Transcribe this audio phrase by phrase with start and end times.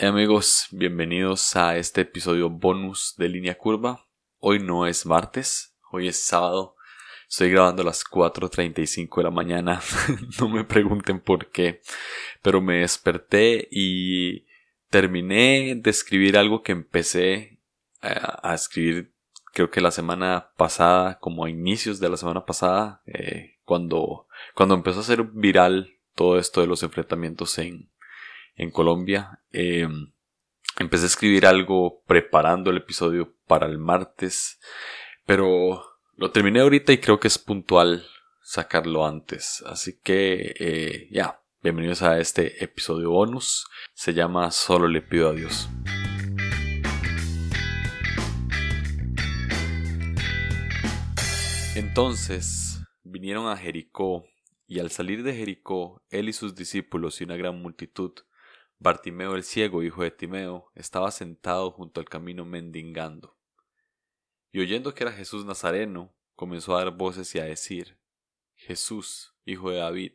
[0.00, 4.06] Hey amigos, bienvenidos a este episodio bonus de Línea Curva.
[4.38, 6.76] Hoy no es martes, hoy es sábado.
[7.28, 9.80] Estoy grabando a las 4.35 de la mañana.
[10.40, 11.80] no me pregunten por qué,
[12.42, 14.46] pero me desperté y
[14.88, 17.58] terminé de escribir algo que empecé
[18.00, 19.12] a, escribir
[19.52, 24.76] creo que la semana pasada, como a inicios de la semana pasada, eh, cuando, cuando
[24.76, 27.90] empezó a ser viral todo esto de los enfrentamientos en,
[28.58, 29.40] en Colombia.
[29.52, 30.12] Em,
[30.78, 34.60] empecé a escribir algo preparando el episodio para el martes,
[35.24, 35.82] pero
[36.16, 38.04] lo terminé ahorita y creo que es puntual
[38.42, 39.62] sacarlo antes.
[39.66, 43.66] Así que eh, ya, bienvenidos a este episodio bonus.
[43.94, 45.68] Se llama Solo le pido a Dios.
[51.76, 54.24] Entonces vinieron a Jericó,
[54.66, 58.12] y al salir de Jericó, él y sus discípulos y una gran multitud
[58.80, 63.36] Bartimeo el ciego, hijo de Timeo, estaba sentado junto al camino mendigando.
[64.52, 67.98] Y oyendo que era Jesús Nazareno, comenzó a dar voces y a decir,
[68.54, 70.12] Jesús, hijo de David,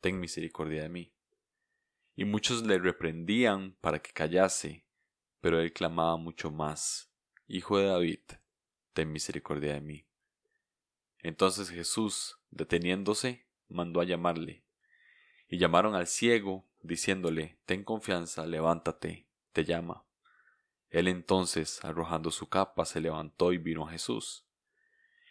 [0.00, 1.12] ten misericordia de mí.
[2.14, 4.84] Y muchos le reprendían para que callase,
[5.40, 7.08] pero él clamaba mucho más,
[7.50, 8.20] Hijo de David,
[8.92, 10.06] ten misericordia de mí.
[11.20, 14.64] Entonces Jesús, deteniéndose, mandó a llamarle.
[15.48, 20.04] Y llamaron al ciego diciéndole, Ten confianza, levántate, te llama.
[20.90, 24.48] Él entonces, arrojando su capa, se levantó y vino a Jesús.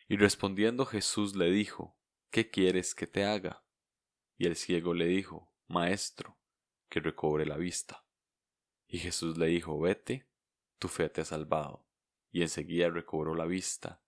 [0.08, 1.98] Y respondiendo Jesús le dijo,
[2.30, 3.66] ¿Qué quieres que te haga?
[4.38, 6.38] Y el ciego le dijo, Maestro,
[6.90, 8.06] que recobre la vista.
[8.88, 10.30] Y Jesús le dijo, Vete,
[10.78, 11.86] tu fe te ha salvado.
[12.32, 14.02] Y enseguida recobró la vista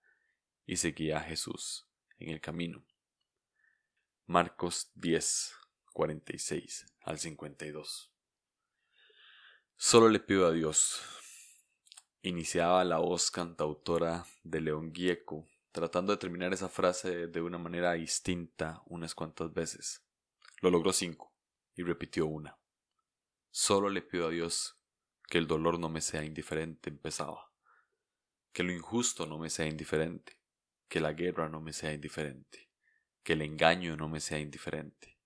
[0.66, 2.86] y seguía a Jesús en el camino.
[4.28, 5.56] Marcos 10,
[5.94, 8.12] 46 al 52.
[9.78, 11.02] Solo le pido a Dios.
[12.22, 17.94] Iniciaba la voz cantautora de León Gieco, tratando de terminar esa frase de una manera
[17.94, 20.06] distinta unas cuantas veces.
[20.62, 21.34] Lo logró cinco
[21.76, 22.60] y repitió una.
[23.52, 24.80] Solo le pido a Dios
[25.28, 27.52] que el dolor no me sea indiferente, empezaba.
[28.52, 30.42] Que lo injusto no me sea indiferente,
[30.88, 32.70] que la guerra no me sea indiferente,
[33.24, 35.19] que el engaño no me sea indiferente,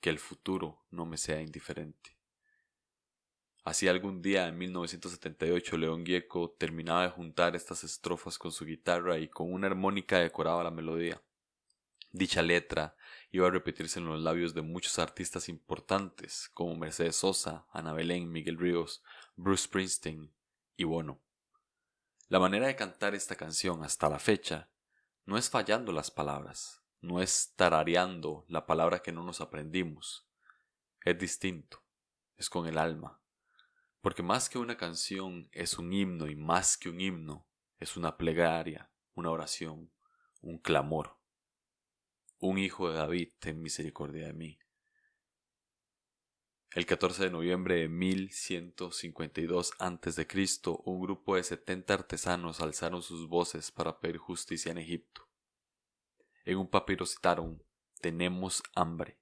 [0.00, 2.16] que el futuro no me sea indiferente.
[3.64, 9.18] Así algún día en 1978 León Gieco terminaba de juntar estas estrofas con su guitarra
[9.18, 11.22] y con una armónica decoraba la melodía.
[12.10, 12.96] Dicha letra
[13.30, 18.32] iba a repetirse en los labios de muchos artistas importantes como Mercedes Sosa, Ana Belén,
[18.32, 19.02] Miguel Ríos,
[19.36, 20.32] Bruce Springsteen
[20.76, 21.20] y Bono.
[22.28, 24.70] La manera de cantar esta canción hasta la fecha
[25.26, 30.28] no es fallando las palabras, no es tarareando la palabra que no nos aprendimos.
[31.04, 31.82] Es distinto,
[32.36, 33.20] es con el alma.
[34.00, 37.46] Porque más que una canción es un himno y más que un himno
[37.78, 39.92] es una plegaria, una oración,
[40.40, 41.18] un clamor.
[42.38, 44.58] Un hijo de David, ten misericordia de mí.
[46.72, 50.26] El 14 de noviembre de 1152 a.C.,
[50.84, 55.27] un grupo de setenta artesanos alzaron sus voces para pedir justicia en Egipto.
[56.48, 57.62] En un papiro citaron,
[58.00, 59.20] tenemos hambre.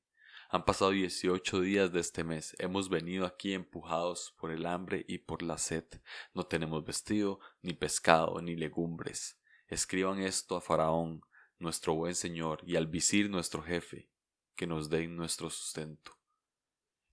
[0.48, 2.54] Han pasado 18 días de este mes.
[2.60, 5.86] Hemos venido aquí empujados por el hambre y por la sed.
[6.34, 9.40] No tenemos vestido, ni pescado, ni legumbres.
[9.66, 11.20] Escriban esto a Faraón,
[11.58, 14.08] nuestro buen señor, y al visir nuestro jefe,
[14.54, 16.12] que nos den nuestro sustento.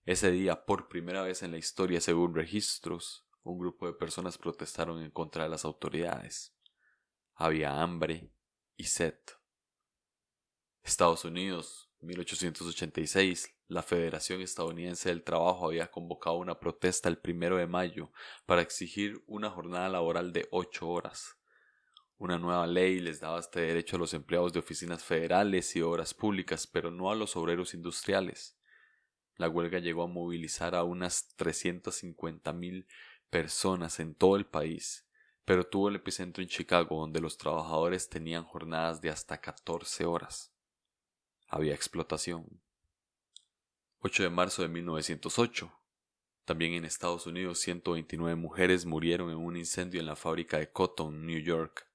[0.05, 5.01] Ese día, por primera vez en la historia, según registros, un grupo de personas protestaron
[5.01, 6.55] en contra de las autoridades.
[7.33, 8.29] Había hambre
[8.77, 9.17] y sed.
[10.85, 17.67] Estados Unidos, 1886, la Federación Estadounidense del Trabajo había convocado una protesta el primero de
[17.67, 18.11] mayo
[18.45, 21.37] para exigir una jornada laboral de ocho horas.
[22.17, 26.13] Una nueva ley les daba este derecho a los empleados de oficinas federales y obras
[26.13, 28.57] públicas, pero no a los obreros industriales.
[29.37, 31.33] La huelga llegó a movilizar a unas
[31.91, 32.87] cincuenta mil
[33.29, 35.07] personas en todo el país,
[35.45, 40.52] pero tuvo el epicentro en Chicago, donde los trabajadores tenían jornadas de hasta catorce horas
[41.53, 42.47] había explotación.
[43.99, 45.71] 8 de marzo de 1908.
[46.45, 51.27] También en Estados Unidos 129 mujeres murieron en un incendio en la fábrica de Cotton,
[51.27, 51.87] New York,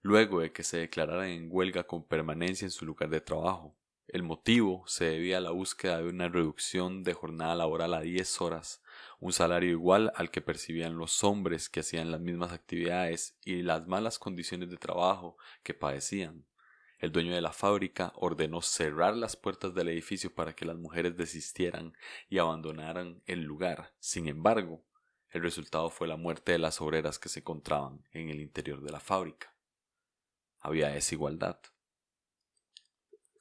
[0.00, 3.76] luego de que se declararan en huelga con permanencia en su lugar de trabajo.
[4.08, 8.40] El motivo se debía a la búsqueda de una reducción de jornada laboral a 10
[8.40, 8.82] horas,
[9.20, 13.86] un salario igual al que percibían los hombres que hacían las mismas actividades y las
[13.86, 16.46] malas condiciones de trabajo que padecían.
[17.04, 21.16] El dueño de la fábrica ordenó cerrar las puertas del edificio para que las mujeres
[21.16, 21.96] desistieran
[22.28, 23.92] y abandonaran el lugar.
[24.00, 24.82] Sin embargo,
[25.30, 28.90] el resultado fue la muerte de las obreras que se encontraban en el interior de
[28.90, 29.54] la fábrica.
[30.60, 31.60] Había desigualdad.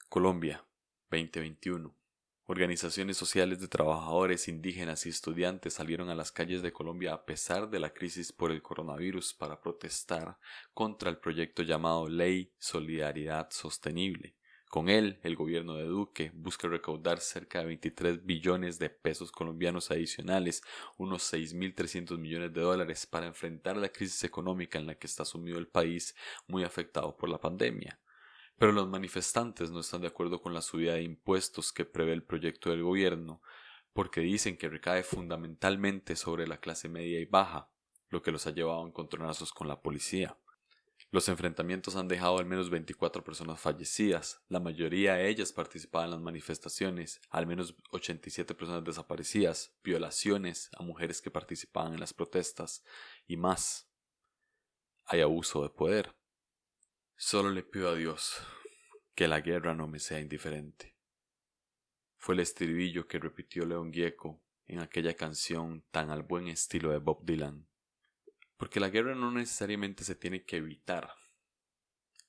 [0.10, 0.66] Colombia,
[1.10, 2.03] 2021.
[2.46, 7.70] Organizaciones sociales de trabajadores indígenas y estudiantes salieron a las calles de Colombia a pesar
[7.70, 10.38] de la crisis por el coronavirus para protestar
[10.74, 14.36] contra el proyecto llamado Ley Solidaridad Sostenible,
[14.74, 19.92] con él, el gobierno de Duque busca recaudar cerca de 23 billones de pesos colombianos
[19.92, 20.64] adicionales,
[20.98, 25.60] unos 6.300 millones de dólares, para enfrentar la crisis económica en la que está sumido
[25.60, 26.16] el país,
[26.48, 28.00] muy afectado por la pandemia.
[28.58, 32.24] Pero los manifestantes no están de acuerdo con la subida de impuestos que prevé el
[32.24, 33.42] proyecto del gobierno,
[33.94, 37.70] porque dicen que recae fundamentalmente sobre la clase media y baja,
[38.10, 40.38] lo que los ha llevado a encontronazos con la policía.
[41.12, 46.12] Los enfrentamientos han dejado al menos 24 personas fallecidas, la mayoría de ellas participaban en
[46.12, 52.84] las manifestaciones, al menos 87 personas desaparecidas, violaciones a mujeres que participaban en las protestas
[53.28, 53.88] y más.
[55.06, 56.16] Hay abuso de poder.
[57.16, 58.42] Solo le pido a Dios
[59.16, 60.96] que la guerra no me sea indiferente.
[62.18, 66.98] Fue el estribillo que repitió León Gieco en aquella canción tan al buen estilo de
[66.98, 67.68] Bob Dylan.
[68.58, 71.14] Porque la guerra no necesariamente se tiene que evitar.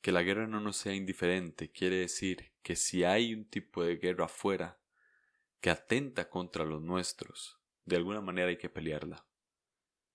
[0.01, 3.97] Que la guerra no nos sea indiferente quiere decir que si hay un tipo de
[3.97, 4.81] guerra afuera
[5.61, 9.27] que atenta contra los nuestros, de alguna manera hay que pelearla.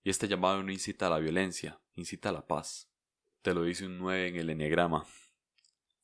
[0.03, 2.91] Y este llamado no incita a la violencia, incita a la paz.
[3.41, 5.05] Te lo dice un 9 en el enneagrama.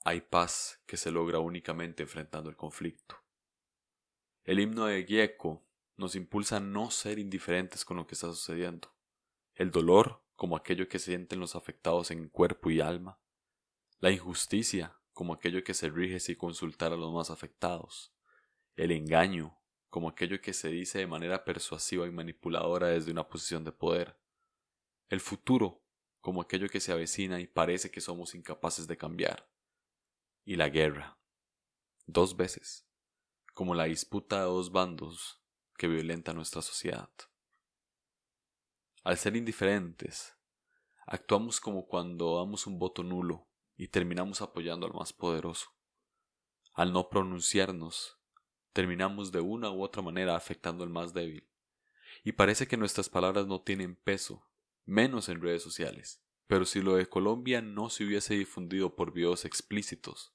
[0.03, 3.17] Hay paz que se logra únicamente enfrentando el conflicto.
[4.43, 5.65] El himno de Gieco
[5.97, 8.95] nos impulsa a no ser indiferentes con lo que está sucediendo
[9.55, 13.19] el dolor como aquello que sienten los afectados en cuerpo y alma,
[13.99, 18.13] la injusticia como aquello que se rige sin consultar a los más afectados,
[18.75, 19.57] el engaño
[19.89, 24.19] como aquello que se dice de manera persuasiva y manipuladora desde una posición de poder,
[25.07, 25.84] el futuro
[26.25, 29.47] como aquello que se avecina y parece que somos incapaces de cambiar,
[30.43, 31.19] y la guerra,
[32.07, 32.89] dos veces,
[33.53, 35.39] como la disputa de dos bandos
[35.77, 37.11] que violenta nuestra sociedad.
[39.03, 40.35] Al ser indiferentes,
[41.05, 45.75] actuamos como cuando damos un voto nulo y terminamos apoyando al más poderoso.
[46.73, 48.17] Al no pronunciarnos,
[48.73, 51.47] terminamos de una u otra manera afectando al más débil.
[52.23, 54.43] Y parece que nuestras palabras no tienen peso,
[54.85, 56.21] menos en redes sociales.
[56.47, 60.33] Pero si lo de Colombia no se hubiese difundido por videos explícitos,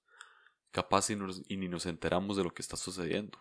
[0.72, 1.18] capaz y,
[1.48, 3.38] y ni nos enteramos de lo que está sucediendo.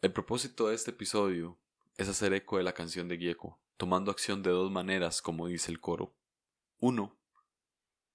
[0.00, 1.58] El propósito de este episodio
[1.96, 5.70] es hacer eco de la canción de Gieco, tomando acción de dos maneras, como dice
[5.70, 6.14] el coro.
[6.78, 7.16] Uno,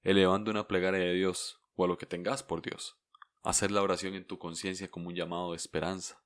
[0.03, 2.97] elevando una plegaria de Dios o a lo que tengas por Dios.
[3.41, 6.21] Hacer la oración en tu conciencia como un llamado de esperanza.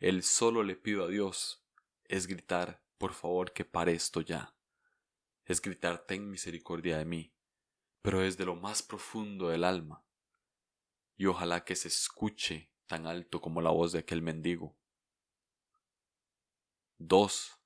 [0.00, 1.64] El solo le pido a Dios
[2.04, 4.54] es gritar, por favor, que pare esto ya.
[5.44, 7.34] Es gritar, ten misericordia de mí,
[8.00, 10.04] pero desde lo más profundo del alma.
[11.16, 14.76] Y ojalá que se escuche tan alto como la voz de aquel mendigo.
[16.98, 17.58] Dos,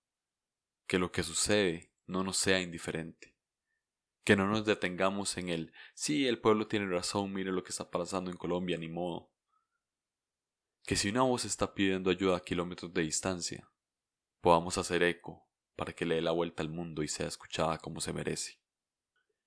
[0.87, 3.35] que lo que sucede no nos sea indiferente.
[4.25, 7.91] Que no nos detengamos en el, sí, el pueblo tiene razón, mire lo que está
[7.91, 9.31] pasando en Colombia, ni modo.
[10.85, 13.71] Que si una voz está pidiendo ayuda a kilómetros de distancia,
[14.41, 15.47] podamos hacer eco
[15.77, 18.59] para que le dé la vuelta al mundo y sea escuchada como se merece.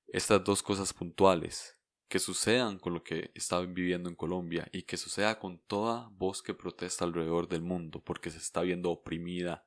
[0.07, 4.97] Estas dos cosas puntuales, que sucedan con lo que está viviendo en Colombia y que
[4.97, 9.63] suceda con toda voz que protesta alrededor del mundo porque se está viendo oprimida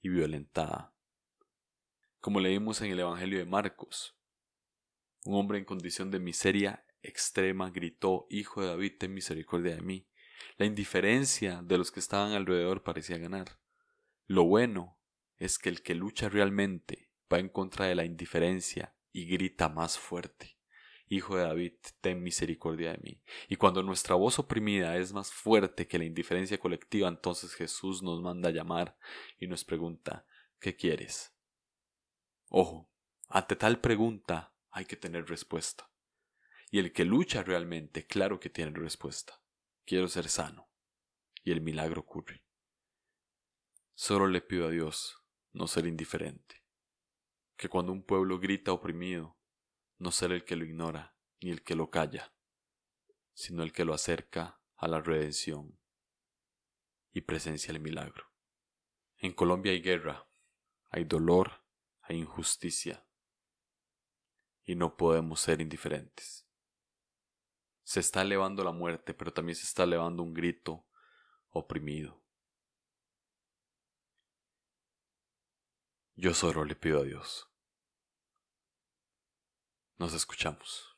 [0.00, 0.94] y violentada,
[2.20, 4.16] como leímos en el Evangelio de Marcos.
[5.24, 10.08] Un hombre en condición de miseria extrema gritó, Hijo de David, ten misericordia de mí.
[10.56, 13.60] La indiferencia de los que estaban alrededor parecía ganar.
[14.26, 14.98] Lo bueno
[15.42, 19.98] es que el que lucha realmente va en contra de la indiferencia y grita más
[19.98, 20.56] fuerte.
[21.08, 23.22] Hijo de David, ten misericordia de mí.
[23.48, 28.22] Y cuando nuestra voz oprimida es más fuerte que la indiferencia colectiva, entonces Jesús nos
[28.22, 28.96] manda a llamar
[29.40, 30.28] y nos pregunta,
[30.60, 31.34] ¿qué quieres?
[32.48, 32.88] Ojo,
[33.28, 35.90] ante tal pregunta hay que tener respuesta.
[36.70, 39.42] Y el que lucha realmente, claro que tiene respuesta.
[39.84, 40.70] Quiero ser sano.
[41.42, 42.44] Y el milagro ocurre.
[43.94, 45.21] Solo le pido a Dios
[45.52, 46.64] no ser indiferente.
[47.56, 49.38] Que cuando un pueblo grita oprimido,
[49.98, 52.34] no ser el que lo ignora ni el que lo calla,
[53.34, 55.78] sino el que lo acerca a la redención
[57.12, 58.32] y presencia el milagro.
[59.18, 60.26] En Colombia hay guerra,
[60.90, 61.64] hay dolor,
[62.00, 63.06] hay injusticia
[64.64, 66.46] y no podemos ser indiferentes.
[67.84, 70.86] Se está elevando la muerte, pero también se está elevando un grito
[71.50, 72.21] oprimido.
[76.14, 77.48] Yo solo le pido a Dios.
[79.98, 80.91] Nos escuchamos.